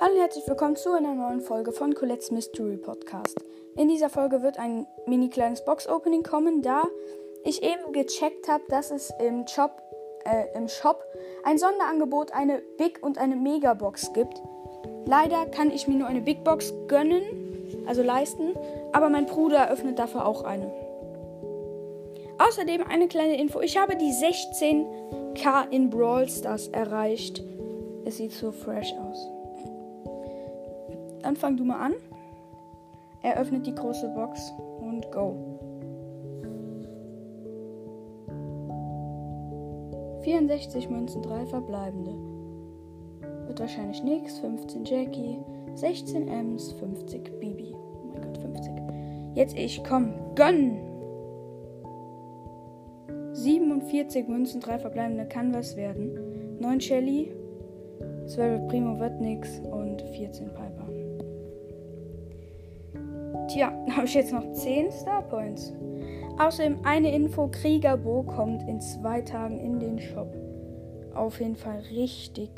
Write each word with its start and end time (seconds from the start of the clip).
Hallo 0.00 0.12
und 0.12 0.20
herzlich 0.20 0.46
willkommen 0.46 0.76
zu 0.76 0.92
einer 0.92 1.12
neuen 1.12 1.40
Folge 1.40 1.72
von 1.72 1.92
Colette's 1.92 2.30
Mystery 2.30 2.76
Podcast. 2.76 3.36
In 3.76 3.88
dieser 3.88 4.08
Folge 4.08 4.42
wird 4.42 4.56
ein 4.56 4.86
mini 5.06 5.28
kleines 5.28 5.64
Box-Opening 5.64 6.22
kommen, 6.22 6.62
da 6.62 6.84
ich 7.42 7.64
eben 7.64 7.92
gecheckt 7.92 8.46
habe, 8.46 8.62
dass 8.68 8.92
es 8.92 9.12
im 9.18 9.44
Shop, 9.48 9.82
äh, 10.24 10.56
im 10.56 10.68
Shop 10.68 11.02
ein 11.42 11.58
Sonderangebot, 11.58 12.32
eine 12.32 12.62
Big 12.76 13.02
und 13.02 13.18
eine 13.18 13.34
Mega 13.34 13.74
Box 13.74 14.12
gibt. 14.12 14.40
Leider 15.04 15.46
kann 15.46 15.72
ich 15.72 15.88
mir 15.88 15.96
nur 15.96 16.06
eine 16.06 16.20
Big 16.20 16.44
Box 16.44 16.72
gönnen, 16.86 17.84
also 17.88 18.04
leisten, 18.04 18.54
aber 18.92 19.08
mein 19.08 19.26
Bruder 19.26 19.68
öffnet 19.68 19.98
dafür 19.98 20.26
auch 20.26 20.44
eine. 20.44 20.72
Außerdem 22.38 22.84
eine 22.88 23.08
kleine 23.08 23.36
Info. 23.36 23.60
Ich 23.60 23.76
habe 23.76 23.96
die 23.96 24.12
16k 24.12 25.68
in 25.72 25.90
Brawl 25.90 26.28
Stars 26.28 26.68
erreicht. 26.68 27.42
Es 28.04 28.18
sieht 28.18 28.30
so 28.30 28.52
fresh 28.52 28.92
aus. 28.92 29.37
Dann 31.22 31.36
fang 31.36 31.56
du 31.56 31.64
mal 31.64 31.80
an. 31.80 31.94
Er 33.22 33.38
öffnet 33.38 33.66
die 33.66 33.74
große 33.74 34.08
Box 34.14 34.52
und 34.80 35.10
go. 35.10 35.58
64 40.22 40.90
Münzen, 40.90 41.22
3 41.22 41.46
verbleibende. 41.46 42.12
Wird 43.46 43.60
wahrscheinlich 43.60 44.02
nichts. 44.02 44.38
15 44.40 44.84
Jackie, 44.84 45.38
16 45.74 46.28
Ms, 46.28 46.72
50 46.72 47.40
Bibi. 47.40 47.74
Oh 47.74 48.12
mein 48.12 48.22
Gott, 48.22 48.38
50. 48.38 48.72
Jetzt 49.34 49.56
ich, 49.56 49.82
komm, 49.84 50.12
gönn! 50.34 50.78
47 53.32 54.28
Münzen, 54.28 54.60
3 54.60 54.80
verbleibende 54.80 55.26
kann 55.26 55.54
was 55.54 55.76
werden. 55.76 56.58
9 56.60 56.80
Shelly, 56.80 57.32
12 58.28 58.68
Primo 58.68 58.98
wird 58.98 59.20
nix 59.20 59.58
und 59.60 60.02
14 60.02 60.48
Piper. 60.48 60.88
Tja, 63.48 63.72
habe 63.90 64.04
ich 64.04 64.14
jetzt 64.14 64.32
noch 64.32 64.52
10 64.52 64.92
Star 64.92 65.22
Points. 65.22 65.72
Außerdem 66.38 66.78
eine 66.84 67.14
Info: 67.14 67.48
Kriegerbo 67.48 68.22
kommt 68.22 68.68
in 68.68 68.80
zwei 68.80 69.22
Tagen 69.22 69.58
in 69.58 69.80
den 69.80 69.98
Shop. 69.98 70.32
Auf 71.14 71.40
jeden 71.40 71.56
Fall 71.56 71.80
richtig 71.90 72.50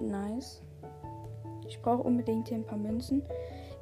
nice. 0.00 0.62
Ich 1.68 1.80
brauche 1.82 2.02
unbedingt 2.02 2.48
hier 2.48 2.56
ein 2.56 2.64
paar 2.64 2.78
Münzen. 2.78 3.22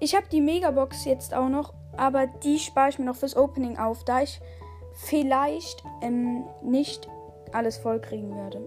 Ich 0.01 0.15
habe 0.17 0.27
die 0.31 0.41
Megabox 0.41 1.05
jetzt 1.05 1.33
auch 1.33 1.49
noch, 1.49 1.73
aber 1.97 2.27
die 2.27 2.59
spare 2.59 2.91
ich 2.91 2.99
mir 2.99 3.07
noch 3.07 3.17
fürs 3.17 3.37
Opening 3.37 3.79
auf, 3.79 4.05
da 4.05 4.23
ich 4.23 4.41
vielleicht 4.95 5.85
ähm, 6.03 6.45
nicht 6.63 7.09
alles 7.53 7.77
voll 7.77 8.01
kriegen 8.01 8.35
werde. 8.35 8.61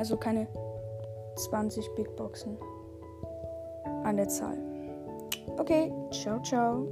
Also 0.00 0.16
keine 0.16 0.48
20 1.36 1.94
Big 1.94 2.16
Boxen 2.16 2.56
an 4.02 4.16
der 4.16 4.28
Zahl. 4.28 4.56
Okay, 5.58 5.92
ciao, 6.10 6.40
ciao. 6.40 6.86